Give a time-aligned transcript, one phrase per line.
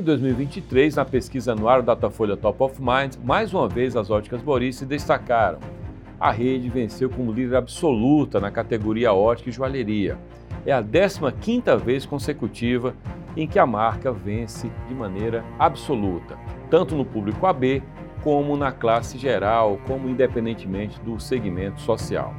[0.00, 4.76] Em 2023, na pesquisa anual Datafolha Top of Mind, mais uma vez as óticas Boris
[4.76, 5.58] se destacaram.
[6.18, 10.16] A rede venceu como líder absoluta na categoria ótica e joalheria.
[10.64, 12.94] É a 15ª vez consecutiva
[13.36, 16.38] em que a marca vence de maneira absoluta,
[16.70, 17.82] tanto no público AB
[18.24, 22.34] como na classe geral, como independentemente do segmento social.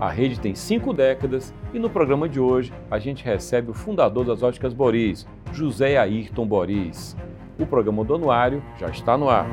[0.00, 4.24] A rede tem cinco décadas e no programa de hoje a gente recebe o fundador
[4.24, 7.16] das óticas Boris, José Ayrton Boris.
[7.58, 9.44] O programa do anuário já está no ar.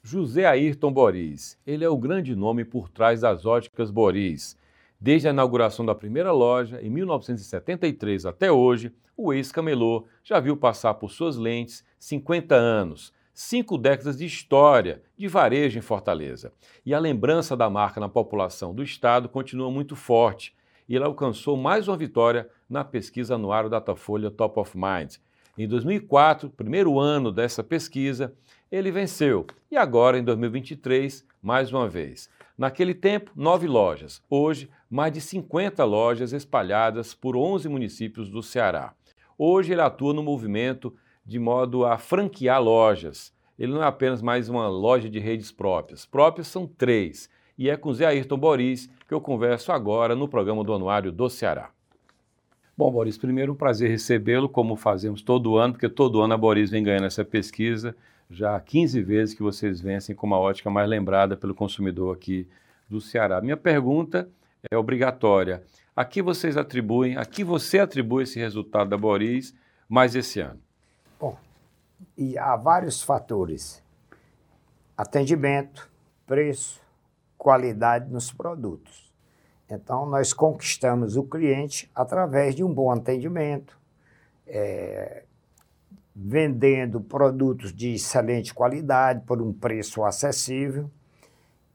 [0.00, 1.58] José Ayrton Boris.
[1.66, 4.56] Ele é o grande nome por trás das óticas Boris.
[5.00, 10.94] Desde a inauguração da primeira loja, em 1973 até hoje, o ex-camelô já viu passar
[10.94, 16.52] por suas lentes 50 anos, cinco décadas de história de varejo em Fortaleza.
[16.84, 20.52] E a lembrança da marca na população do estado continua muito forte.
[20.88, 25.14] E ele alcançou mais uma vitória na pesquisa anual Datafolha Top of Mind.
[25.56, 28.34] Em 2004, primeiro ano dessa pesquisa,
[28.68, 29.46] ele venceu.
[29.70, 32.28] E agora, em 2023, mais uma vez.
[32.58, 34.20] Naquele tempo, nove lojas.
[34.28, 38.92] Hoje, mais de 50 lojas espalhadas por 11 municípios do Ceará.
[39.38, 40.92] Hoje, ele atua no movimento
[41.24, 43.32] de modo a franquear lojas.
[43.58, 46.04] Ele não é apenas mais uma loja de redes próprias.
[46.04, 47.28] Próprias são três.
[47.56, 51.28] E é com Zé Ayrton Boris que eu converso agora no programa do Anuário do
[51.28, 51.70] Ceará.
[52.76, 56.70] Bom, Boris, primeiro um prazer recebê-lo, como fazemos todo ano, porque todo ano a Boris
[56.70, 57.94] vem ganhando essa pesquisa,
[58.30, 62.48] já 15 vezes que vocês vencem como a ótica mais lembrada pelo consumidor aqui
[62.88, 63.40] do Ceará.
[63.42, 64.28] Minha pergunta
[64.70, 65.62] é obrigatória.
[65.94, 69.54] A que vocês atribuem, a que você atribui esse resultado da Boris
[69.86, 70.58] mais esse ano?
[71.22, 71.36] Bom,
[72.18, 73.80] e há vários fatores:
[74.96, 75.88] atendimento,
[76.26, 76.80] preço,
[77.38, 79.14] qualidade nos produtos.
[79.70, 83.78] Então, nós conquistamos o cliente através de um bom atendimento,
[84.48, 85.22] é,
[86.12, 90.90] vendendo produtos de excelente qualidade por um preço acessível.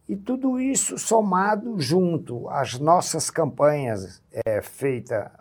[0.09, 5.31] E tudo isso somado junto às nossas campanhas é, feitas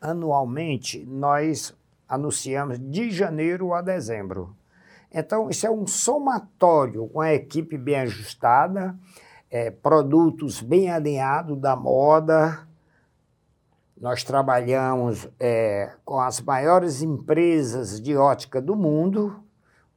[0.00, 1.76] anualmente, nós
[2.08, 4.56] anunciamos de janeiro a dezembro.
[5.12, 8.96] Então, isso é um somatório com a equipe bem ajustada,
[9.50, 12.66] é, produtos bem alinhados da moda.
[13.98, 19.42] Nós trabalhamos é, com as maiores empresas de ótica do mundo.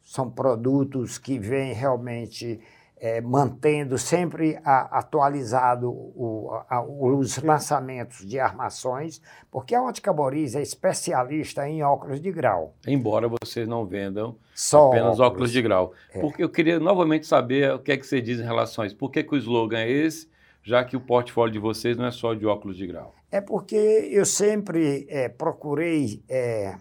[0.04, 2.62] São produtos que vêm realmente
[3.00, 10.56] é, mantendo sempre a, atualizado o, a, os lançamentos de armações, porque a Ótica Boris
[10.56, 12.76] é especialista em óculos de grau.
[12.86, 15.94] Embora vocês não vendam Só apenas óculos, óculos de grau.
[16.14, 16.20] É.
[16.20, 18.98] Porque eu queria novamente saber o que é que você diz em relação a isso.
[18.98, 20.30] Por que, que o slogan é esse,
[20.62, 23.16] já que o portfólio de vocês não é só de óculos de grau?
[23.32, 23.76] É porque
[24.12, 26.76] eu sempre é, procurei é,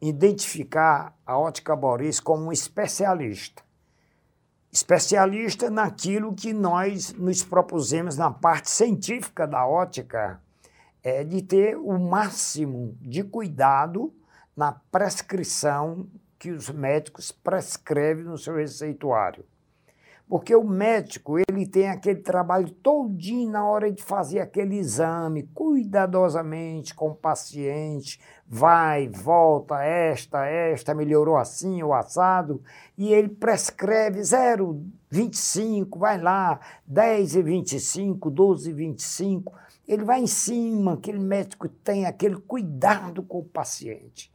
[0.00, 3.62] identificar a Ótica Boris como um especialista
[4.72, 10.40] especialista naquilo que nós nos propusemos na parte científica da ótica,
[11.02, 14.12] é de ter o máximo de cuidado
[14.56, 19.44] na prescrição que os médicos prescrevem no seu receituário.
[20.32, 26.94] Porque o médico, ele tem aquele trabalho todinho na hora de fazer aquele exame, cuidadosamente
[26.94, 32.62] com o paciente, vai, volta, esta, esta, melhorou assim, o assado,
[32.96, 39.52] e ele prescreve 0,25, vai lá, 10 e 25, 12 e 25,
[39.86, 44.32] ele vai em cima, aquele médico tem aquele cuidado com o paciente.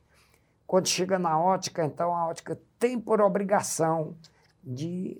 [0.67, 4.15] Quando chega na ótica, então a ótica tem por obrigação
[4.63, 5.19] de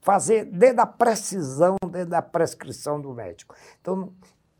[0.00, 3.54] fazer desde a precisão, desde a prescrição do médico.
[3.80, 4.12] Então,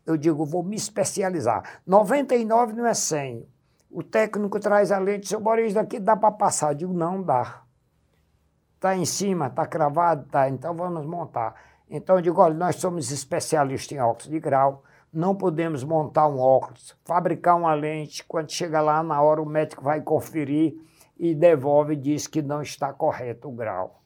[0.05, 1.81] eu digo, vou me especializar.
[1.85, 3.47] 99 não é 100.
[3.89, 6.71] O técnico traz a lente, seu Boris, daqui dá para passar.
[6.71, 7.63] Eu digo, não dá.
[8.75, 10.49] Está em cima, está cravado, tá.
[10.49, 11.55] Então vamos montar.
[11.89, 16.37] Então eu digo, olha, nós somos especialistas em óculos de grau, não podemos montar um
[16.37, 20.75] óculos, fabricar uma lente, quando chega lá na hora o médico vai conferir
[21.17, 23.96] e devolve e diz que não está correto o grau.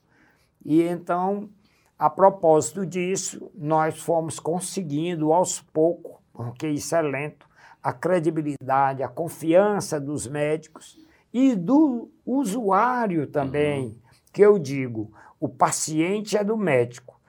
[0.66, 1.50] E então,
[1.98, 7.46] a propósito disso, nós fomos conseguindo aos poucos, porque isso é lento,
[7.82, 10.98] a credibilidade, a confiança dos médicos
[11.34, 13.96] e do usuário também, uhum.
[14.32, 17.20] que eu digo, o paciente é do médico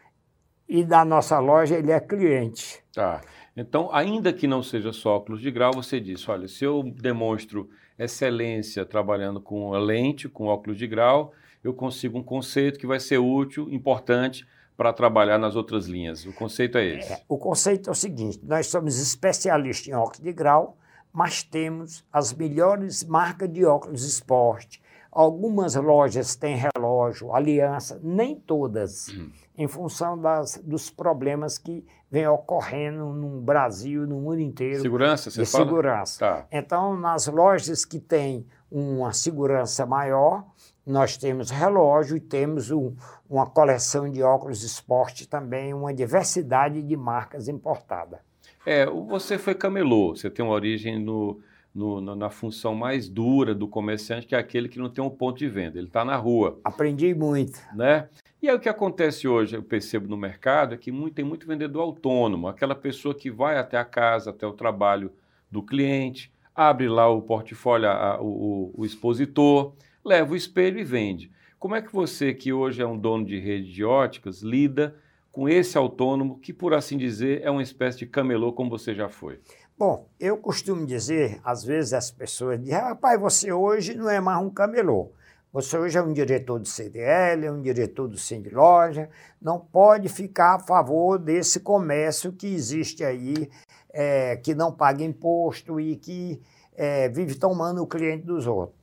[0.69, 2.82] e da nossa loja ele é cliente.
[2.93, 3.20] Tá.
[3.56, 7.69] Então, ainda que não seja só óculos de grau, você disse, olha, se eu demonstro
[7.99, 11.32] excelência trabalhando com a lente, com óculos de grau,
[11.62, 16.25] eu consigo um conceito que vai ser útil, importante para trabalhar nas outras linhas?
[16.26, 17.12] O conceito é esse?
[17.12, 20.76] É, o conceito é o seguinte: nós somos especialistas em óculos de grau,
[21.12, 24.82] mas temos as melhores marcas de óculos esporte.
[25.11, 29.31] Algumas lojas têm relógio, aliança, nem todas, hum.
[29.59, 34.81] em função das, dos problemas que vem ocorrendo no Brasil, no mundo inteiro.
[34.81, 35.64] Segurança, você de fala?
[35.64, 36.19] Segurança.
[36.19, 36.47] Tá.
[36.50, 40.47] Então, nas lojas que têm uma segurança maior,
[40.87, 42.94] nós temos relógio e temos um,
[43.29, 48.20] uma coleção de óculos esporte também, uma diversidade de marcas importadas.
[48.67, 51.40] É, você foi camelô, você tem uma origem no,
[51.75, 55.38] no, na função mais dura do comerciante, que é aquele que não tem um ponto
[55.38, 56.58] de venda, ele está na rua.
[56.62, 57.58] Aprendi muito.
[57.75, 58.08] Né?
[58.40, 61.46] E aí o que acontece hoje, eu percebo no mercado, é que muito, tem muito
[61.46, 65.12] vendedor autônomo, aquela pessoa que vai até a casa, até o trabalho
[65.50, 69.73] do cliente, abre lá o portfólio, a, o, o expositor,
[70.04, 71.31] leva o espelho e vende.
[71.58, 74.96] Como é que você, que hoje é um dono de rede de óticas, lida
[75.31, 79.08] com esse autônomo que, por assim dizer, é uma espécie de camelô como você já
[79.08, 79.40] foi?
[79.78, 84.44] Bom, eu costumo dizer, às vezes as pessoas dizem, rapaz, você hoje não é mais
[84.44, 85.12] um camelô.
[85.52, 89.10] Você hoje é um diretor do CDL, é um diretor do de Loja,
[89.40, 93.50] não pode ficar a favor desse comércio que existe aí,
[93.93, 96.40] é, que não paga imposto e que
[96.75, 98.81] é, vive tomando o cliente dos outros.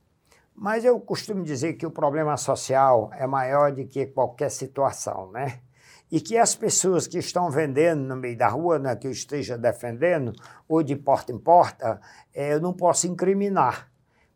[0.61, 5.59] Mas eu costumo dizer que o problema social é maior do que qualquer situação, né?
[6.11, 9.57] E que as pessoas que estão vendendo no meio da rua, né, que eu esteja
[9.57, 10.33] defendendo,
[10.67, 12.01] ou de porta em porta,
[12.33, 13.89] é, eu não posso incriminar.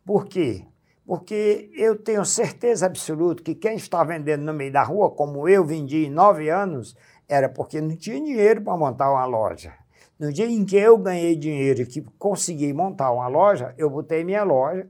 [0.05, 0.65] Por quê?
[1.05, 5.65] Porque eu tenho certeza absoluta que quem está vendendo no meio da rua, como eu
[5.65, 6.95] vendi em nove anos,
[7.27, 9.73] era porque não tinha dinheiro para montar uma loja.
[10.17, 14.23] No dia em que eu ganhei dinheiro e que consegui montar uma loja, eu botei
[14.23, 14.87] minha loja,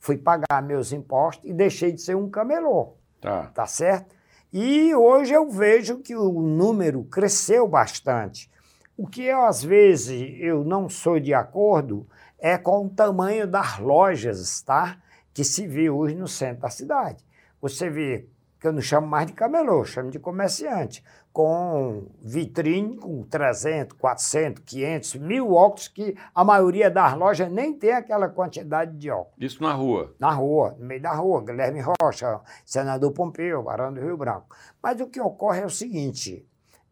[0.00, 2.96] fui pagar meus impostos e deixei de ser um camelô.
[3.20, 3.46] Tá.
[3.54, 4.16] Tá certo?
[4.52, 8.50] E hoje eu vejo que o número cresceu bastante.
[8.96, 12.08] O que eu, às vezes eu não sou de acordo
[12.38, 14.98] é com o tamanho das lojas, tá?
[15.32, 17.24] Que se vê hoje no centro da cidade.
[17.60, 18.26] Você vê
[18.58, 24.62] que eu não chamo mais de camelô, chamo de comerciante com vitrine com 300, 400,
[24.64, 29.36] 500, mil óculos que a maioria das lojas nem tem aquela quantidade de óculos.
[29.38, 30.14] Isso na rua?
[30.18, 34.56] Na rua, no meio da rua, Guilherme Rocha, Senador Pompeu, Barão do Rio Branco.
[34.82, 36.46] Mas o que ocorre é o seguinte,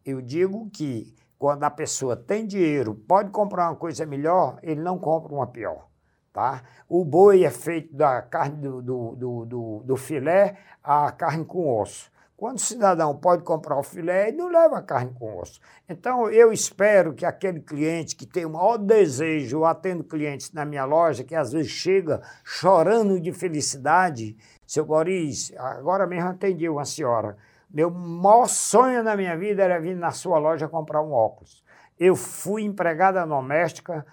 [0.05, 4.97] eu digo que quando a pessoa tem dinheiro, pode comprar uma coisa melhor, ele não
[4.97, 5.87] compra uma pior.
[6.31, 6.63] Tá?
[6.87, 11.81] O boi é feito da carne do, do, do, do, do filé a carne com
[11.81, 12.11] osso.
[12.39, 15.59] Quando o cidadão pode comprar o filé, ele não leva carne com osso.
[15.89, 20.63] Então, eu espero que aquele cliente que tem o maior desejo, eu atendo clientes na
[20.63, 26.85] minha loja, que às vezes chega chorando de felicidade, seu Boris, agora mesmo atendi uma
[26.85, 27.35] senhora,
[27.69, 31.61] meu maior sonho na minha vida era vir na sua loja comprar um óculos.
[31.99, 34.05] Eu fui empregada doméstica,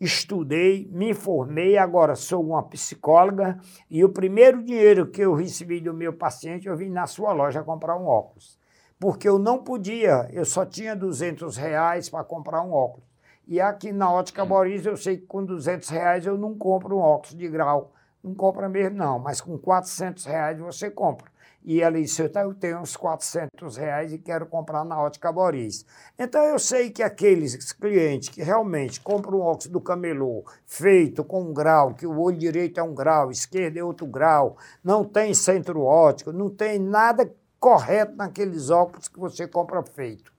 [0.00, 3.58] estudei, me formei, agora sou uma psicóloga
[3.88, 7.62] e o primeiro dinheiro que eu recebi do meu paciente eu vim na sua loja
[7.62, 8.58] comprar um óculos.
[8.98, 13.08] Porque eu não podia, eu só tinha 200 reais para comprar um óculos.
[13.46, 17.00] E aqui na Ótica Boris eu sei que com 200 reais eu não compro um
[17.00, 17.93] óculos de grau.
[18.24, 21.30] Não compra mesmo não, mas com 400 reais você compra
[21.64, 25.86] e ela disse, eu tenho uns 400 reais e quero comprar na Ótica Boris.
[26.18, 31.42] Então eu sei que aqueles clientes que realmente compram um óculos do camelô feito com
[31.42, 35.32] um grau, que o olho direito é um grau, esquerdo é outro grau, não tem
[35.32, 40.34] centro óptico, não tem nada correto naqueles óculos que você compra feito.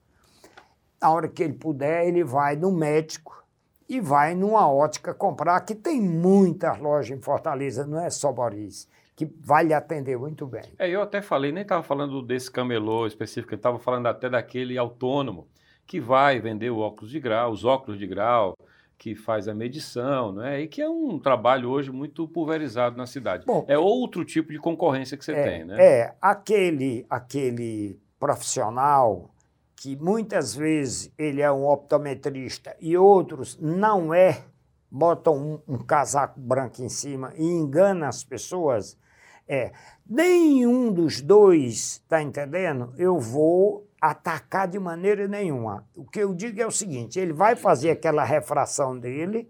[1.00, 3.44] Na hora que ele puder, ele vai no médico
[3.88, 8.88] e vai numa ótica comprar, que tem muitas lojas em Fortaleza, não é só Boris
[9.16, 10.62] que vai lhe atender muito bem.
[10.78, 14.76] É, eu até falei, nem estava falando desse camelô específico, eu estava falando até daquele
[14.76, 15.48] autônomo
[15.86, 18.54] que vai vender o óculos de grau, os óculos de grau,
[18.98, 20.60] que faz a medição, não é?
[20.60, 23.46] E que é um trabalho hoje muito pulverizado na cidade.
[23.46, 25.76] Bom, é outro tipo de concorrência que você é, tem, né?
[25.78, 29.30] É, aquele, aquele profissional
[29.76, 34.42] que muitas vezes ele é um optometrista e outros não é,
[34.90, 38.98] botam um, um casaco branco em cima e engana as pessoas,
[39.46, 39.72] é,
[40.08, 42.94] nenhum dos dois, tá entendendo?
[42.96, 45.86] Eu vou atacar de maneira nenhuma.
[45.94, 49.48] O que eu digo é o seguinte: ele vai fazer aquela refração dele,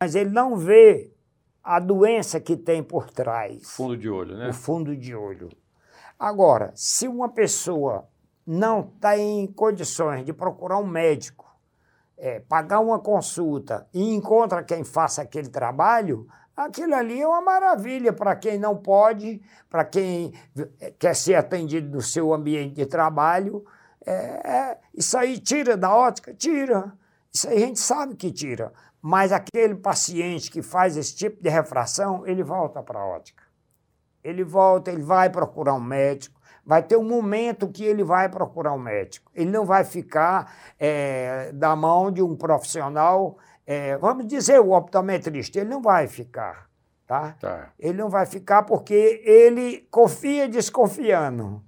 [0.00, 1.12] mas ele não vê
[1.62, 3.70] a doença que tem por trás.
[3.70, 4.48] Fundo de olho, né?
[4.48, 5.50] O fundo de olho.
[6.18, 8.08] Agora, se uma pessoa
[8.48, 11.46] não está em condições de procurar um médico,
[12.16, 16.26] é, pagar uma consulta e encontra quem faça aquele trabalho,
[16.58, 19.40] Aquilo ali é uma maravilha para quem não pode,
[19.70, 20.32] para quem
[20.98, 23.64] quer ser atendido no seu ambiente de trabalho.
[24.04, 26.34] É, é, isso aí tira da ótica?
[26.34, 26.92] Tira.
[27.32, 28.72] Isso aí a gente sabe que tira.
[29.00, 33.44] Mas aquele paciente que faz esse tipo de refração, ele volta para a ótica.
[34.24, 36.37] Ele volta, ele vai procurar um médico,
[36.68, 39.30] vai ter um momento que ele vai procurar um médico.
[39.34, 45.60] Ele não vai ficar é, da mão de um profissional, é, vamos dizer, o optometrista,
[45.60, 46.68] ele não vai ficar.
[47.06, 47.34] Tá?
[47.40, 47.72] tá?
[47.78, 51.62] Ele não vai ficar porque ele confia desconfiando.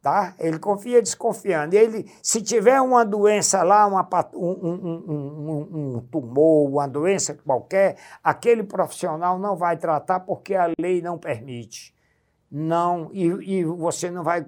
[0.00, 0.36] Tá?
[0.38, 1.74] Ele confia desconfiando.
[1.74, 7.96] Ele, se tiver uma doença lá, uma, um, um, um, um, tumor, uma doença qualquer,
[8.22, 11.95] aquele profissional não vai tratar porque a lei não permite.
[12.50, 14.46] Não, e, e você não vai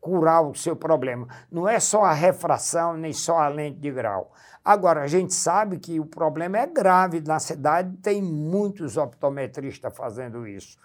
[0.00, 1.26] curar o seu problema.
[1.50, 4.32] Não é só a refração, nem só a lente de grau.
[4.64, 10.46] Agora, a gente sabe que o problema é grave na cidade, tem muitos optometristas fazendo
[10.46, 10.76] isso.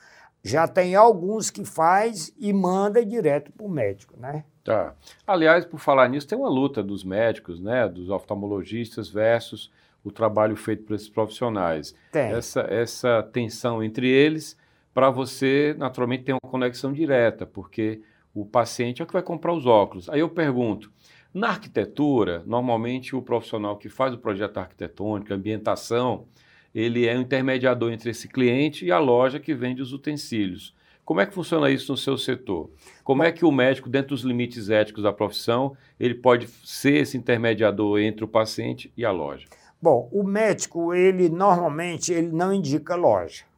[0.44, 4.44] Já tem alguns que faz e manda direto para o médico, né?
[4.64, 4.94] Tá.
[5.26, 9.72] Aliás, por falar nisso, tem uma luta dos médicos, né, dos oftalmologistas versus
[10.04, 11.94] o trabalho feito por esses profissionais.
[12.12, 12.32] Tem.
[12.32, 14.58] Essa, essa tensão entre eles,
[14.94, 18.02] para você, naturalmente, tem uma conexão direta, porque
[18.34, 20.10] o paciente é o que vai comprar os óculos.
[20.10, 20.92] Aí eu pergunto,
[21.34, 26.26] na arquitetura, normalmente o profissional que faz o projeto arquitetônico, ambientação,
[26.74, 30.76] ele é o intermediador entre esse cliente e a loja que vende os utensílios.
[31.04, 32.70] Como é que funciona isso no seu setor?
[33.04, 37.18] Como é que o médico, dentro dos limites éticos da profissão, ele pode ser esse
[37.18, 39.48] intermediador entre o paciente e a loja?
[39.82, 43.51] Bom, o médico, ele normalmente ele não indica loja.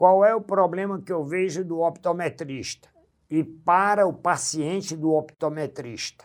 [0.00, 2.88] Qual é o problema que eu vejo do optometrista?
[3.28, 6.24] E para o paciente do optometrista.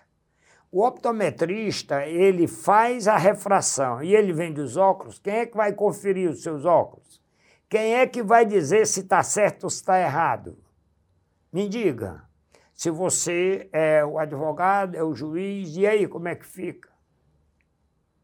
[0.72, 5.20] O optometrista, ele faz a refração e ele vende os óculos.
[5.20, 7.22] Quem é que vai conferir os seus óculos?
[7.67, 10.58] Quem é que vai dizer se está certo ou se está errado?
[11.51, 12.24] Me diga.
[12.74, 16.94] Se você é o advogado, é o juiz, e aí, como é que fica?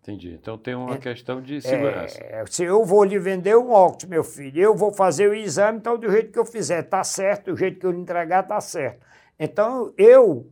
[0.01, 0.33] Entendi.
[0.33, 2.17] Então tem uma é, questão de segurança.
[2.23, 5.77] É, se eu vou lhe vender um óculos, meu filho, eu vou fazer o exame,
[5.77, 8.59] então do jeito que eu fizer está certo, do jeito que eu lhe entregar está
[8.59, 9.05] certo.
[9.39, 10.49] Então eu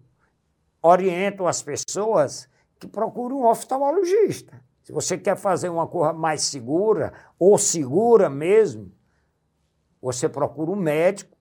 [0.84, 2.48] oriento as pessoas
[2.80, 4.62] que procuram um oftalmologista.
[4.84, 8.92] Se você quer fazer uma coisa mais segura, ou segura mesmo,
[10.00, 11.36] você procura um médico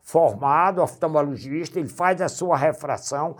[0.00, 3.36] formado, oftalmologista, ele faz a sua refração,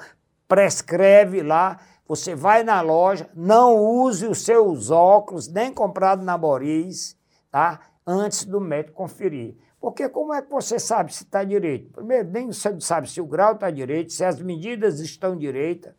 [0.49, 7.17] prescreve lá, você vai na loja, não use os seus óculos, nem comprado na Boris,
[7.51, 7.81] tá?
[8.07, 9.57] antes do médico conferir.
[9.81, 11.91] Porque como é que você sabe se está direito?
[11.93, 15.95] Primeiro, nem você sabe se o grau está direito, se as medidas estão direitas.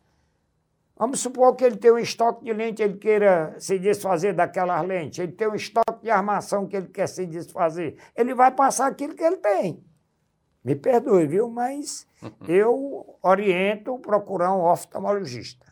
[0.98, 5.20] Vamos supor que ele tem um estoque de lente, ele queira se desfazer daquelas lentes,
[5.20, 7.98] ele tem um estoque de armação que ele quer se desfazer.
[8.16, 9.84] Ele vai passar aquilo que ele tem.
[10.64, 11.50] Me perdoe, viu?
[11.50, 12.08] Mas
[12.48, 15.65] eu oriento procurar um oftalmologista.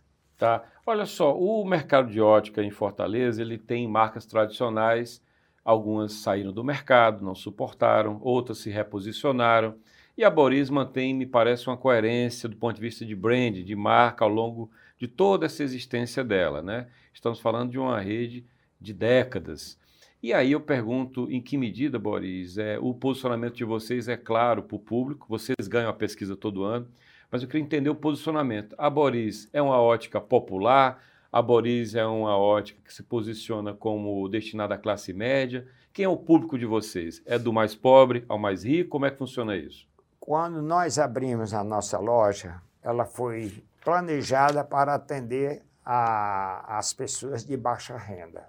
[0.43, 0.63] Tá.
[0.85, 5.21] Olha só, o mercado de ótica em Fortaleza, ele tem marcas tradicionais
[5.63, 9.75] Algumas saíram do mercado, não suportaram, outras se reposicionaram.
[10.17, 13.75] E a Boris mantém, me parece, uma coerência do ponto de vista de brand, de
[13.75, 16.61] marca, ao longo de toda essa existência dela.
[16.61, 16.87] Né?
[17.13, 18.45] Estamos falando de uma rede
[18.79, 19.79] de décadas.
[20.21, 24.63] E aí eu pergunto, em que medida, Boris, é, o posicionamento de vocês é claro
[24.63, 26.87] para o público, vocês ganham a pesquisa todo ano,
[27.33, 28.75] mas eu queria entender o posicionamento.
[28.77, 34.29] A Boris é uma ótica popular, a Boris é uma ótica que se posiciona como
[34.29, 35.67] destinada à classe média.
[35.91, 37.23] Quem é o público de vocês?
[37.25, 38.91] É do mais pobre ao mais rico?
[38.91, 39.87] Como é que funciona isso?
[40.19, 47.57] Quando nós abrimos a nossa loja, ela foi planejada para atender a, as pessoas de
[47.57, 48.47] baixa renda.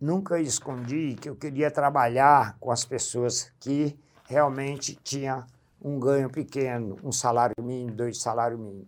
[0.00, 3.98] Nunca escondi que eu queria trabalhar com as pessoas que
[4.28, 5.44] realmente tinham
[5.82, 8.86] um ganho pequeno, um salário mínimo, dois salários mínimos.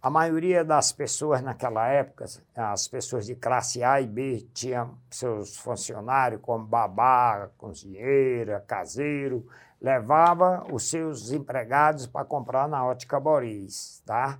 [0.00, 5.56] A maioria das pessoas naquela época, as pessoas de classe A e B, tinham seus
[5.56, 9.46] funcionários como babá, cozinheira, caseiro,
[9.80, 14.38] levava os seus empregados para comprar na ótica Boris, tá?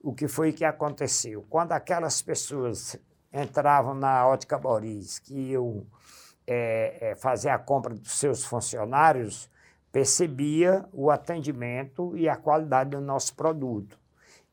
[0.00, 1.44] O que foi que aconteceu?
[1.48, 2.96] Quando aquelas pessoas
[3.32, 5.54] entravam na ótica Boris, que
[6.46, 9.50] é, é, fazer a compra dos seus funcionários,
[9.94, 13.96] percebia o atendimento e a qualidade do nosso produto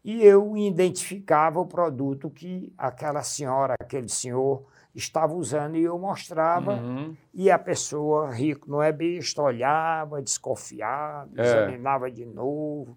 [0.06, 6.76] e eu identificava o produto que aquela senhora, aquele senhor estava usando e eu mostrava
[6.76, 7.18] uhum.
[7.34, 11.42] e a pessoa rico não é besta olhava desconfiava é.
[11.42, 12.96] examinava de novo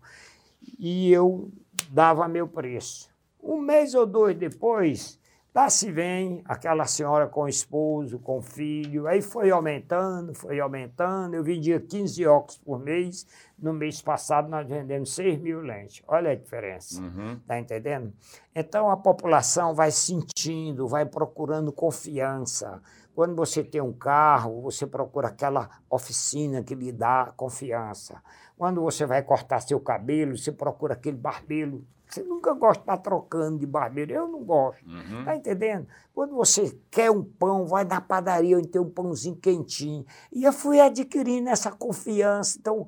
[0.79, 1.51] e eu
[1.89, 3.09] dava meu preço
[3.43, 5.19] um mês ou dois depois
[5.55, 11.35] Lá se vem aquela senhora com esposo, com filho, aí foi aumentando, foi aumentando.
[11.35, 13.25] Eu vendia 15 óculos por mês.
[13.57, 16.03] No mês passado nós vendemos 6 mil lentes.
[16.09, 17.01] Olha a diferença.
[17.01, 17.39] Uhum.
[17.47, 18.13] Tá entendendo?
[18.53, 22.83] Então a população vai sentindo, vai procurando confiança.
[23.15, 28.21] Quando você tem um carro, você procura aquela oficina que lhe dá confiança.
[28.59, 32.99] Quando você vai cortar seu cabelo, você procura aquele barbeiro você nunca gosta de estar
[32.99, 34.13] trocando de barbeiro.
[34.13, 34.87] Eu não gosto.
[34.87, 35.25] Uhum.
[35.25, 35.87] Tá entendendo?
[36.15, 40.07] Quando você quer um pão, vai na padaria onde tem um pãozinho quentinho.
[40.33, 42.57] E eu fui adquirindo essa confiança.
[42.59, 42.87] Então,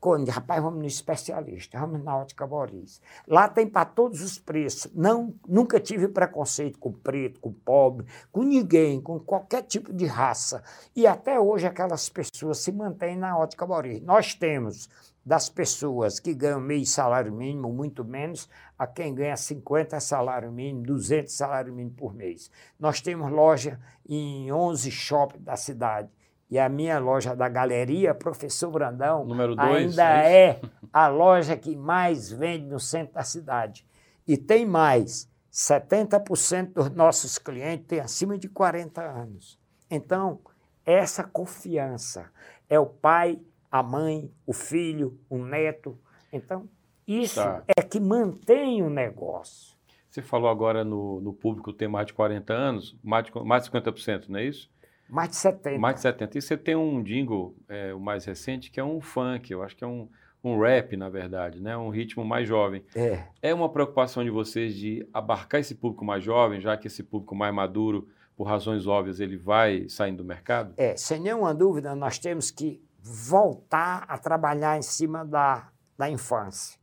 [0.00, 3.00] quando, rapaz, vamos no especialista, vamos na ótica Boris.
[3.26, 4.92] Lá tem para todos os preços.
[4.94, 10.62] Não, nunca tive preconceito com preto, com pobre, com ninguém, com qualquer tipo de raça.
[10.94, 14.00] E até hoje aquelas pessoas se mantêm na ótica Boris.
[14.02, 14.88] Nós temos
[15.28, 20.86] das pessoas que ganham meio salário mínimo, muito menos, a quem ganha 50 salário mínimo,
[20.86, 22.50] 200 salário mínimo por mês.
[22.80, 26.08] Nós temos loja em 11 shoppings da cidade.
[26.50, 31.76] E a minha loja da galeria, Professor Brandão, dois, ainda é, é a loja que
[31.76, 33.86] mais vende no centro da cidade.
[34.26, 39.60] E tem mais, 70% dos nossos clientes têm acima de 40 anos.
[39.90, 40.40] Então,
[40.86, 42.30] essa confiança
[42.66, 43.38] é o pai
[43.70, 45.98] a mãe, o filho, o neto.
[46.32, 46.68] Então,
[47.06, 47.62] isso tá.
[47.76, 49.76] é que mantém o negócio.
[50.10, 53.70] Você falou agora no, no público tem mais de 40 anos, mais de, mais de
[53.70, 54.70] 50%, não é isso?
[55.08, 55.78] Mais de 70%.
[55.78, 56.36] Mais de 70%.
[56.36, 59.76] E você tem um jingle, é, o mais recente, que é um funk, eu acho
[59.76, 60.08] que é um,
[60.42, 61.76] um rap, na verdade, né?
[61.76, 62.82] um ritmo mais jovem.
[62.94, 63.24] É.
[63.40, 67.34] é uma preocupação de vocês de abarcar esse público mais jovem, já que esse público
[67.34, 70.74] mais maduro, por razões óbvias, ele vai saindo do mercado?
[70.76, 76.78] É, sem nenhuma dúvida, nós temos que voltar a trabalhar em cima da, da infância.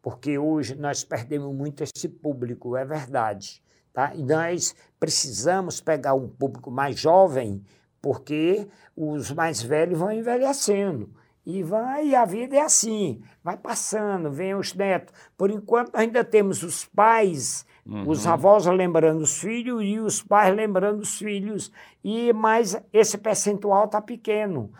[0.00, 3.62] Porque hoje nós perdemos muito esse público, é verdade.
[3.92, 4.14] Tá?
[4.14, 7.62] E nós precisamos pegar um público mais jovem,
[8.00, 11.10] porque os mais velhos vão envelhecendo.
[11.44, 15.14] E vai, a vida é assim, vai passando, vem os netos.
[15.36, 18.08] Por enquanto, ainda temos os pais, uhum.
[18.08, 21.70] os avós lembrando os filhos e os pais lembrando os filhos.
[22.02, 24.72] E Mas esse percentual está pequeno.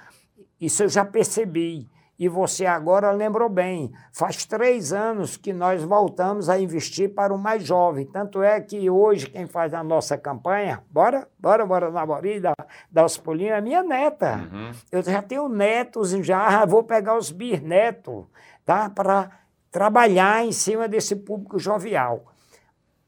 [0.61, 1.89] Isso eu já percebi.
[2.19, 3.93] E você agora lembrou bem.
[4.11, 8.07] Faz três anos que nós voltamos a investir para o mais jovem.
[8.07, 12.55] Tanto é que hoje quem faz a nossa campanha, bora, bora, bora na Bori, dar,
[12.91, 14.49] dar os pulinhos, é minha neta.
[14.51, 14.73] Uhum.
[14.91, 18.25] Eu já tenho netos e já vou pegar os bisnetos,
[18.65, 18.89] tá?
[18.89, 19.31] Para
[19.71, 22.33] trabalhar em cima desse público jovial.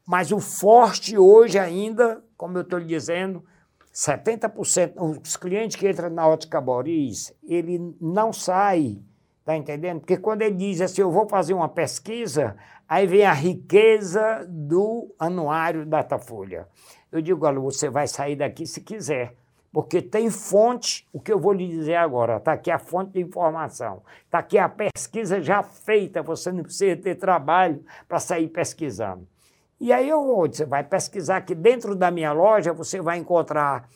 [0.05, 3.43] Mas o forte hoje ainda, como eu estou lhe dizendo,
[3.93, 8.99] 70% os clientes que entram na ótica Boris, ele não sai,
[9.43, 9.99] tá entendendo?
[9.99, 12.55] Porque quando ele diz assim, eu vou fazer uma pesquisa,
[12.87, 16.67] aí vem a riqueza do anuário Datafolha.
[17.11, 19.33] Eu digo, olha, você vai sair daqui se quiser,
[19.71, 23.21] porque tem fonte, o que eu vou lhe dizer agora, está aqui a fonte de
[23.21, 29.27] informação, está aqui a pesquisa já feita, você não precisa ter trabalho para sair pesquisando.
[29.79, 33.87] E aí você vai pesquisar que dentro da minha loja você vai encontrar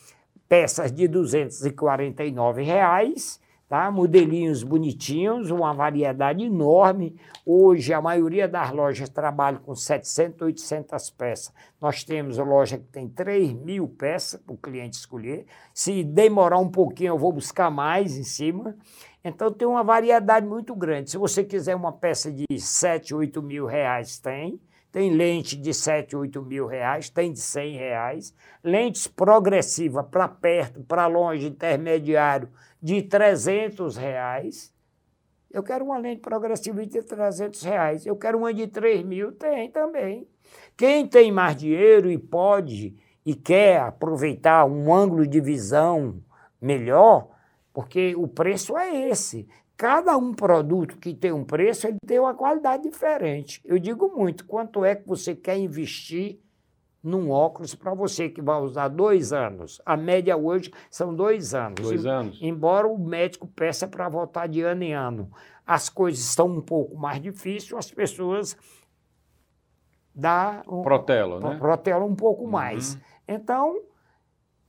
[0.48, 3.90] peças de 249 reais, tá?
[3.90, 7.14] modelinhos bonitinhos, uma variedade enorme.
[7.44, 11.52] Hoje a maioria das lojas trabalha com 700, 800 peças.
[11.78, 15.44] Nós temos loja que tem 3 mil peças para o cliente escolher.
[15.74, 18.74] Se demorar um pouquinho eu vou buscar mais em cima.
[19.22, 21.10] Então tem uma variedade muito grande.
[21.10, 24.58] Se você quiser uma peça de 7, 8 mil reais, tem.
[24.94, 28.32] Tem lente de 7, 8 mil reais, tem de 100 reais.
[28.62, 32.48] Lentes progressiva para perto, para longe, intermediário,
[32.80, 34.72] de 300 reais.
[35.50, 38.06] Eu quero uma lente progressiva de 300 reais.
[38.06, 40.28] Eu quero uma de 3 mil, tem também.
[40.76, 42.94] Quem tem mais dinheiro e pode
[43.26, 46.22] e quer aproveitar um ângulo de visão
[46.60, 47.30] melhor,
[47.72, 49.48] porque o preço é esse.
[49.76, 53.60] Cada um produto que tem um preço, ele tem uma qualidade diferente.
[53.64, 56.38] Eu digo muito, quanto é que você quer investir
[57.02, 59.82] num óculos para você que vai usar dois anos?
[59.84, 61.80] A média hoje são dois anos.
[61.80, 62.38] Dois anos.
[62.40, 65.30] Embora o médico peça para voltar de ano em ano.
[65.66, 68.56] As coisas estão um pouco mais difíceis, as pessoas
[70.14, 71.56] dá um, protelam, né?
[71.58, 72.50] protelam um pouco uhum.
[72.50, 72.96] mais.
[73.26, 73.80] Então,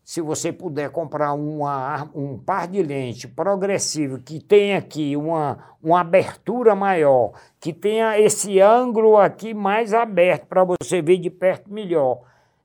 [0.06, 6.02] se você puder comprar uma, um par de lente progressivo que tenha aqui uma, uma
[6.02, 12.22] abertura maior, que tenha esse ângulo aqui mais aberto para você ver de perto melhor.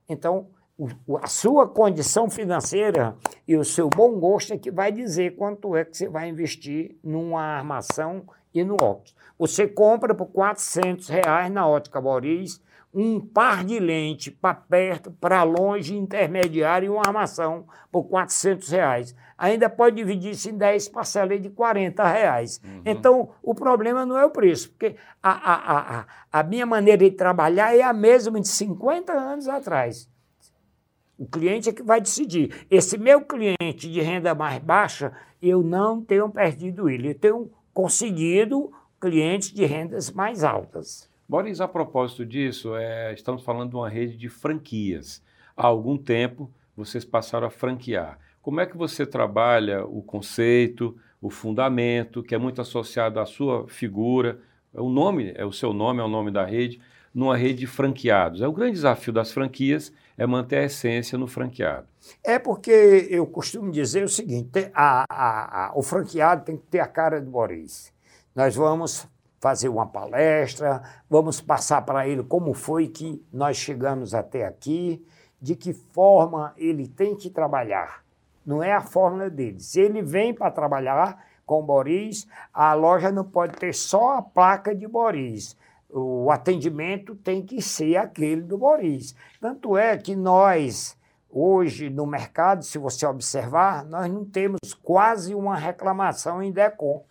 [0.07, 3.15] Então, o, a sua condição financeira
[3.47, 6.95] e o seu bom gosto é que vai dizer quanto é que você vai investir
[7.03, 8.23] numa armação
[8.53, 9.15] e no óculos.
[9.39, 12.61] Você compra por 400 reais na Ótica Boris
[12.93, 19.15] um par de lente para perto, para longe, intermediário e uma armação por 400 reais.
[19.37, 22.61] Ainda pode dividir isso em 10 parcelas de 40 reais.
[22.63, 22.81] Uhum.
[22.85, 27.15] Então, o problema não é o preço, porque a, a, a, a minha maneira de
[27.15, 30.09] trabalhar é a mesma de 50 anos atrás.
[31.17, 32.65] O cliente é que vai decidir.
[32.69, 37.11] Esse meu cliente de renda mais baixa, eu não tenho perdido ele.
[37.11, 41.10] Eu tenho conseguido clientes de rendas mais altas.
[41.31, 45.23] Boris, a propósito disso, é, estamos falando de uma rede de franquias.
[45.55, 48.19] Há algum tempo vocês passaram a franquear.
[48.41, 53.65] Como é que você trabalha o conceito, o fundamento, que é muito associado à sua
[53.69, 54.41] figura,
[54.73, 56.81] o nome, é o seu nome, é o nome da rede,
[57.15, 58.41] numa rede de franqueados?
[58.41, 61.87] É o grande desafio das franquias é manter a essência no franqueado.
[62.21, 66.81] É porque eu costumo dizer o seguinte: a, a, a, o franqueado tem que ter
[66.81, 67.93] a cara do Boris.
[68.35, 69.07] Nós vamos
[69.41, 75.03] fazer uma palestra, vamos passar para ele como foi que nós chegamos até aqui,
[75.41, 78.03] de que forma ele tem que trabalhar.
[78.45, 79.59] Não é a fórmula dele.
[79.59, 84.75] Se ele vem para trabalhar com Boris, a loja não pode ter só a placa
[84.75, 85.57] de Boris.
[85.89, 89.15] O atendimento tem que ser aquele do Boris.
[89.41, 90.95] Tanto é que nós,
[91.31, 97.03] hoje no mercado, se você observar, nós não temos quase uma reclamação em DECOM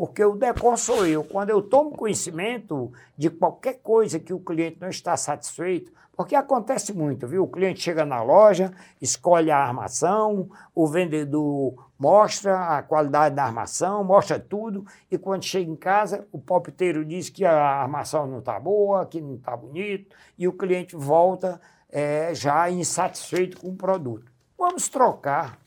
[0.00, 1.22] porque o DECON sou eu.
[1.22, 6.94] Quando eu tomo conhecimento de qualquer coisa que o cliente não está satisfeito, porque acontece
[6.94, 7.44] muito, viu?
[7.44, 14.02] O cliente chega na loja, escolhe a armação, o vendedor mostra a qualidade da armação,
[14.02, 18.58] mostra tudo, e quando chega em casa, o palpiteiro diz que a armação não está
[18.58, 21.60] boa, que não está bonito, e o cliente volta
[21.90, 24.32] é, já insatisfeito com o produto.
[24.56, 25.58] Vamos trocar.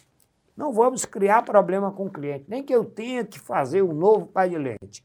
[0.55, 4.27] Não vamos criar problema com o cliente, nem que eu tenha que fazer um novo
[4.27, 5.03] pai de lente.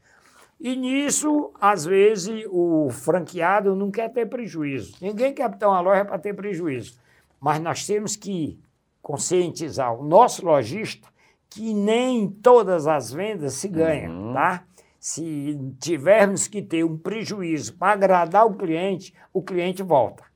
[0.59, 4.97] E nisso, às vezes, o franqueado não quer ter prejuízo.
[5.01, 6.99] Ninguém quer ter uma loja para ter prejuízo.
[7.39, 8.59] Mas nós temos que
[9.01, 11.07] conscientizar o nosso lojista
[11.49, 14.33] que nem todas as vendas se ganham, uhum.
[14.33, 14.65] tá?
[14.99, 20.28] Se tivermos que ter um prejuízo para agradar o cliente, o cliente volta.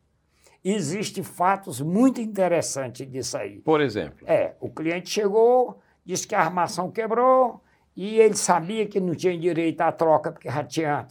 [0.63, 3.59] Existem fatos muito interessantes disso aí.
[3.59, 4.25] Por exemplo?
[4.25, 7.61] É, o cliente chegou, disse que a armação quebrou
[7.95, 11.07] e ele sabia que não tinha direito à troca porque já tinha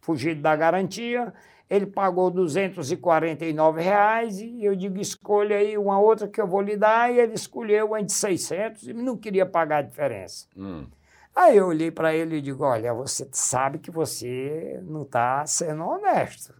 [0.00, 1.32] fugido da garantia.
[1.68, 6.76] Ele pagou 249 reais e eu digo, escolha aí uma outra que eu vou lhe
[6.76, 7.12] dar.
[7.12, 10.46] E ele escolheu uma de 600 e não queria pagar a diferença.
[10.56, 10.86] Hum.
[11.34, 15.82] Aí eu olhei para ele e digo, olha, você sabe que você não está sendo
[15.82, 16.54] honesto.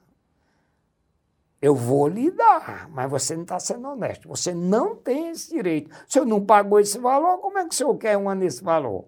[1.63, 4.29] Eu vou lhe dar, mas você não está sendo honesto.
[4.29, 5.89] Você não tem esse direito.
[5.93, 9.05] O senhor não pagou esse valor, como é que o senhor quer uma nesse valor?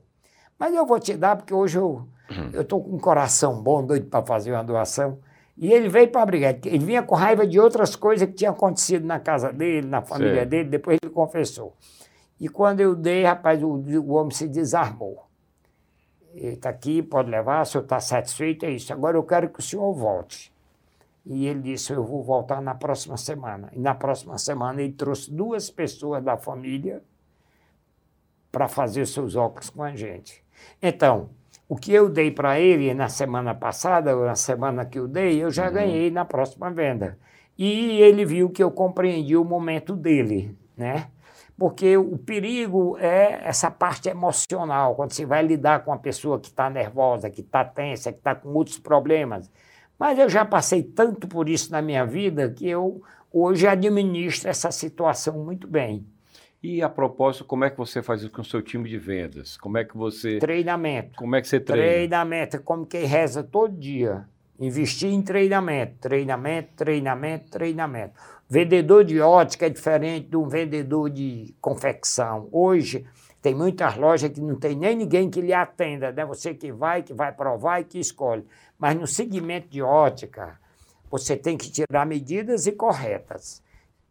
[0.57, 2.61] Mas eu vou te dar, porque hoje eu uhum.
[2.61, 5.19] estou com um coração bom, doido para fazer uma doação.
[5.59, 6.57] E ele veio para brigar.
[6.64, 10.45] Ele vinha com raiva de outras coisas que tinham acontecido na casa dele, na família
[10.45, 10.49] Sim.
[10.49, 11.77] dele, depois ele confessou.
[12.38, 15.25] E quando eu dei, rapaz, o, o homem se desarmou.
[16.33, 18.93] Ele está aqui, pode levar, o senhor está satisfeito, é isso.
[18.93, 20.54] Agora eu quero que o senhor volte.
[21.24, 23.70] E ele disse: Eu vou voltar na próxima semana.
[23.72, 27.02] E na próxima semana ele trouxe duas pessoas da família
[28.52, 30.44] para fazer seus óculos com a gente.
[30.80, 31.30] Então,
[31.68, 35.42] o que eu dei para ele na semana passada, ou na semana que eu dei,
[35.42, 35.74] eu já uhum.
[35.74, 37.18] ganhei na próxima venda.
[37.56, 41.08] E ele viu que eu compreendi o momento dele, né?
[41.56, 46.48] Porque o perigo é essa parte emocional, quando você vai lidar com uma pessoa que
[46.48, 49.50] está nervosa, que está tensa, que está com outros problemas.
[49.98, 53.02] Mas eu já passei tanto por isso na minha vida que eu
[53.33, 56.07] hoje administro essa situação muito bem.
[56.62, 59.57] E a propósito, como é que você faz isso com o seu time de vendas?
[59.59, 60.38] Como é que você.
[60.38, 61.18] Treinamento.
[61.18, 61.87] Como é que você treina?
[61.87, 64.24] Treinamento, como quem reza todo dia.
[64.59, 68.14] Investir em treinamento, treinamento, treinamento, treinamento.
[68.48, 72.48] Vendedor de ótica é diferente de um vendedor de confecção.
[72.50, 73.04] Hoje,
[73.44, 76.24] tem muitas lojas que não tem nem ninguém que lhe atenda, né?
[76.24, 78.42] Você que vai, que vai provar e que escolhe.
[78.78, 80.59] Mas no segmento de ótica,
[81.11, 83.62] você tem que tirar medidas e corretas.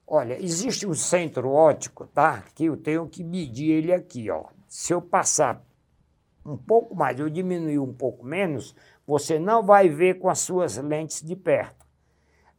[0.05, 2.43] Olha, existe um centro ótico, tá?
[2.53, 4.43] Que eu tenho que medir ele aqui, ó.
[4.67, 5.65] Se eu passar
[6.45, 10.77] um pouco mais, eu diminuir um pouco menos, você não vai ver com as suas
[10.77, 11.83] lentes de perto.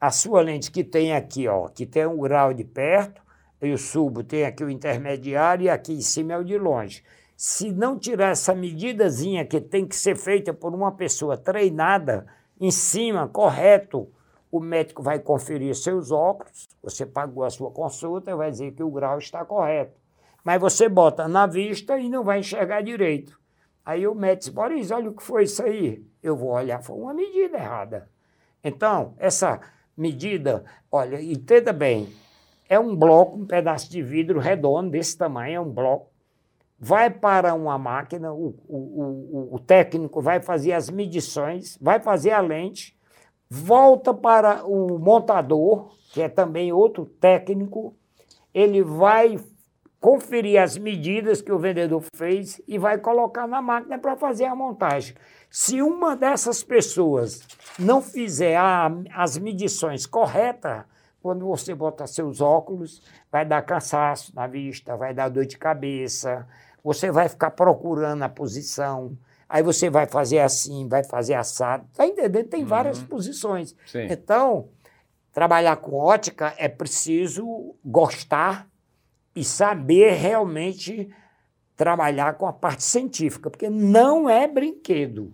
[0.00, 3.22] A sua lente que tem aqui, ó, que tem um grau de perto,
[3.66, 7.02] eu subo, tem aqui o intermediário e aqui em cima é o de longe.
[7.36, 12.26] Se não tirar essa medidazinha que tem que ser feita por uma pessoa treinada,
[12.60, 14.08] em cima, correto,
[14.50, 18.90] o médico vai conferir seus óculos, você pagou a sua consulta vai dizer que o
[18.90, 19.98] grau está correto.
[20.44, 23.38] Mas você bota na vista e não vai enxergar direito.
[23.84, 26.06] Aí o médico diz, Boris, olha o que foi isso aí.
[26.22, 28.08] Eu vou olhar, foi uma medida errada.
[28.62, 29.60] Então, essa
[29.96, 32.08] medida, olha, entenda bem,
[32.74, 36.10] é um bloco, um pedaço de vidro redondo desse tamanho, é um bloco.
[36.78, 42.32] Vai para uma máquina, o, o, o, o técnico vai fazer as medições, vai fazer
[42.32, 42.96] a lente,
[43.48, 47.96] volta para o montador, que é também outro técnico,
[48.52, 49.38] ele vai
[50.00, 54.54] conferir as medidas que o vendedor fez e vai colocar na máquina para fazer a
[54.54, 55.14] montagem.
[55.48, 57.40] Se uma dessas pessoas
[57.78, 60.84] não fizer a, as medições corretas,
[61.24, 63.00] quando você botar seus óculos,
[63.32, 66.46] vai dar cansaço na vista, vai dar dor de cabeça,
[66.84, 69.16] você vai ficar procurando a posição,
[69.48, 71.86] aí você vai fazer assim, vai fazer assado.
[71.90, 72.46] Está entendendo?
[72.46, 72.68] Tem uhum.
[72.68, 73.74] várias posições.
[73.86, 74.06] Sim.
[74.10, 74.68] Então,
[75.32, 78.68] trabalhar com ótica é preciso gostar
[79.34, 81.08] e saber realmente
[81.74, 85.32] trabalhar com a parte científica, porque não é brinquedo.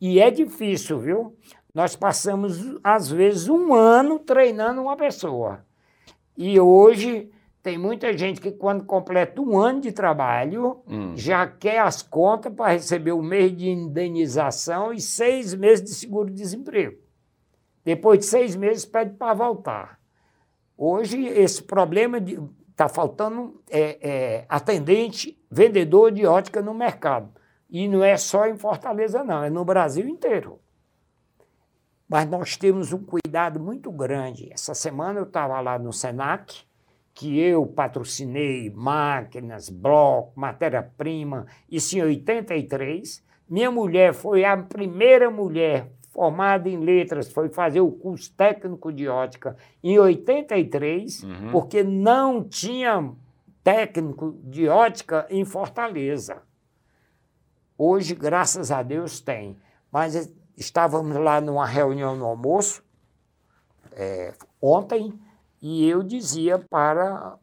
[0.00, 1.36] E é difícil, viu?
[1.74, 5.64] Nós passamos, às vezes, um ano treinando uma pessoa.
[6.36, 7.30] E hoje
[7.62, 11.16] tem muita gente que, quando completa um ano de trabalho, hum.
[11.16, 16.98] já quer as contas para receber um mês de indenização e seis meses de seguro-desemprego.
[17.84, 19.98] Depois de seis meses, pede para voltar.
[20.76, 27.30] Hoje, esse problema está faltando é, é, atendente, vendedor de ótica no mercado.
[27.70, 30.60] E não é só em Fortaleza, não, é no Brasil inteiro.
[32.12, 34.52] Mas nós temos um cuidado muito grande.
[34.52, 36.58] Essa semana eu estava lá no SENAC,
[37.14, 43.24] que eu patrocinei máquinas, bloco, matéria-prima, isso em 83.
[43.48, 49.08] Minha mulher foi a primeira mulher formada em letras, foi fazer o curso técnico de
[49.08, 51.50] ótica em 83, uhum.
[51.50, 53.10] porque não tinha
[53.64, 56.42] técnico de ótica em Fortaleza.
[57.78, 59.56] Hoje, graças a Deus, tem.
[59.90, 60.30] Mas
[60.62, 62.82] estávamos lá numa reunião no almoço,
[63.92, 65.12] é, ontem,
[65.60, 67.36] e eu dizia para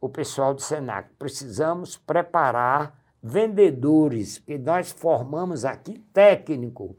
[0.00, 6.96] o pessoal do Senac, precisamos preparar vendedores, porque nós formamos aqui técnico.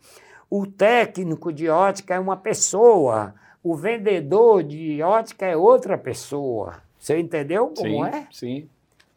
[0.50, 6.82] O técnico de ótica é uma pessoa, o vendedor de ótica é outra pessoa.
[6.98, 8.28] Você entendeu como sim, é?
[8.32, 8.70] Sim.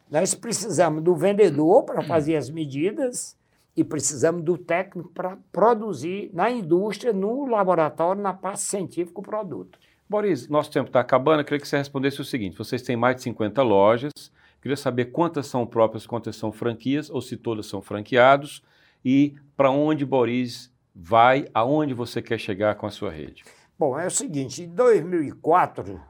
[0.09, 3.36] Nós precisamos do vendedor para fazer as medidas
[3.77, 9.77] e precisamos do técnico para produzir na indústria, no laboratório, na parte científica o produto.
[10.09, 11.41] Boris, nosso tempo está acabando.
[11.41, 14.11] Eu queria que você respondesse o seguinte: vocês têm mais de 50 lojas.
[14.17, 18.63] Eu queria saber quantas são próprias, quantas são franquias, ou se todas são franqueados,
[19.05, 23.43] e para onde Boris vai, aonde você quer chegar com a sua rede.
[23.77, 26.01] Bom, é o seguinte: em 2004,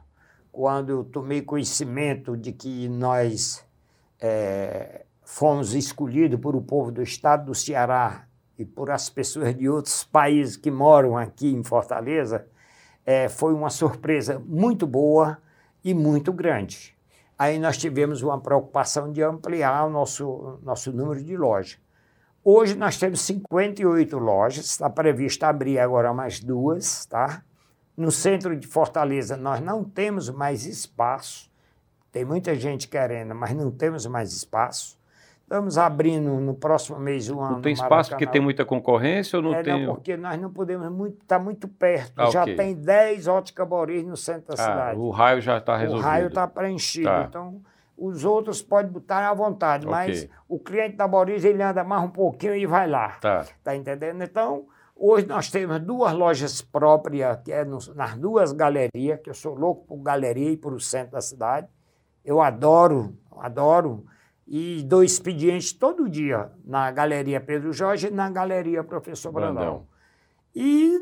[0.50, 3.62] quando eu tomei conhecimento de que nós
[4.20, 8.26] é, fomos escolhidos por o povo do estado do Ceará
[8.58, 12.46] e por as pessoas de outros países que moram aqui em Fortaleza,
[13.04, 15.36] é, foi uma surpresa muito boa
[15.84, 16.96] e muito grande.
[17.38, 21.78] Aí nós tivemos uma preocupação de ampliar o nosso, nosso número de lojas.
[22.42, 27.44] Hoje nós temos 58 lojas, está previsto abrir agora mais duas, tá?
[27.94, 31.52] No centro de Fortaleza nós não temos mais espaço,
[32.10, 34.97] tem muita gente querendo, mas não temos mais espaço.
[35.48, 37.54] Estamos abrindo no próximo mês um ano.
[37.54, 39.86] Não tem espaço porque tem muita concorrência ou não é, tem?
[39.86, 42.12] Não, porque nós não podemos muito, está muito perto.
[42.18, 42.54] Ah, já okay.
[42.54, 45.00] tem 10 óticas Boris no centro da ah, cidade.
[45.00, 46.04] O raio já está resolvido.
[46.04, 47.08] O raio está preenchido.
[47.08, 47.24] Tá.
[47.26, 47.62] Então,
[47.96, 49.98] os outros podem botar à vontade, okay.
[49.98, 53.16] mas o cliente da Boris ele anda mais um pouquinho e vai lá.
[53.18, 53.46] Tá.
[53.64, 54.22] Tá entendendo?
[54.22, 59.34] Então, hoje nós temos duas lojas próprias, que é nos, nas duas galerias, que eu
[59.34, 61.68] sou louco por galeria e por o centro da cidade.
[62.22, 64.04] Eu adoro, adoro
[64.48, 69.54] e dou expediente todo dia na Galeria Pedro Jorge e na Galeria Professor Brandão.
[69.54, 69.86] Brandão.
[70.54, 70.98] E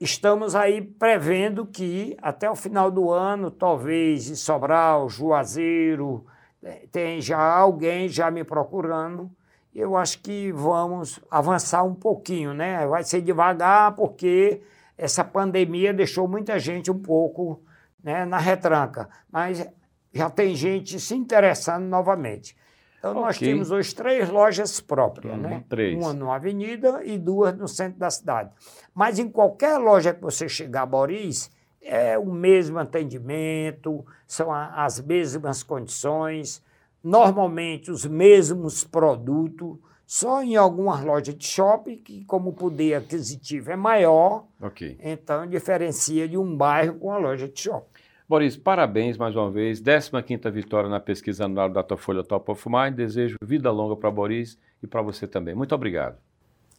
[0.00, 6.26] estamos aí prevendo que até o final do ano, talvez em Sobral, Juazeiro,
[6.60, 9.30] é, tem já alguém já me procurando.
[9.72, 12.84] Eu acho que vamos avançar um pouquinho, né?
[12.86, 14.60] Vai ser devagar, porque
[14.98, 17.62] essa pandemia deixou muita gente um pouco
[18.02, 19.08] né, na retranca.
[19.30, 19.66] Mas
[20.12, 22.56] já tem gente se interessando novamente.
[22.98, 23.22] Então, okay.
[23.22, 25.64] nós temos hoje três lojas próprias, uhum, né?
[25.68, 25.98] Três.
[25.98, 28.50] Uma numa avenida e duas no centro da cidade.
[28.94, 35.00] Mas em qualquer loja que você chegar, Boris, é o mesmo atendimento, são a, as
[35.00, 36.62] mesmas condições,
[37.02, 43.72] normalmente os mesmos produtos, só em algumas lojas de shopping, que como o poder aquisitivo
[43.72, 44.96] é maior, okay.
[45.02, 47.91] então diferencia de um bairro com uma loja de shopping.
[48.32, 49.78] Boris, parabéns mais uma vez.
[49.78, 52.94] 15 vitória na pesquisa anual Datafolha Top of Mind.
[52.94, 55.54] Desejo vida longa para Boris e para você também.
[55.54, 56.16] Muito obrigado.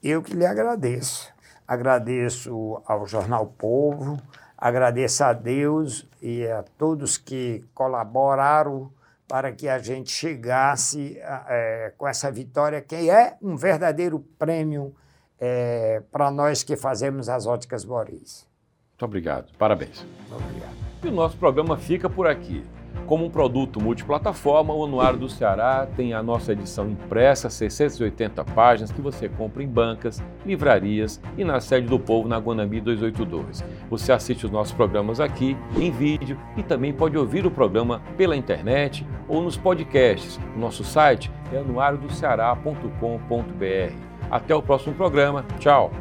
[0.02, 1.32] Eu que lhe agradeço.
[1.68, 4.20] Agradeço ao Jornal Povo,
[4.58, 8.92] Agradeço a Deus e a todos que colaboraram
[9.28, 14.96] para que a gente chegasse é, com essa vitória, que é um verdadeiro prêmio
[15.40, 18.48] é, para nós que fazemos as óticas Boris.
[18.94, 20.04] Muito obrigado, parabéns.
[20.32, 20.93] Obrigado.
[21.04, 22.64] E o nosso programa fica por aqui.
[23.06, 28.92] Como um produto multiplataforma, o Anuário do Ceará tem a nossa edição impressa, 680 páginas,
[28.92, 33.62] que você compra em bancas, livrarias e na sede do povo na Guanami 282.
[33.90, 38.38] Você assiste os nossos programas aqui em vídeo e também pode ouvir o programa pela
[38.38, 40.40] internet ou nos podcasts.
[40.56, 43.94] O nosso site é anuariodoceará.com.br.
[44.32, 45.44] Até o próximo programa.
[45.60, 45.92] Tchau!